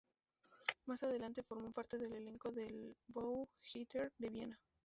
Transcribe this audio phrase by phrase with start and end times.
[0.87, 4.59] Más adelante formó parte del elenco del Burgtheater de Viena.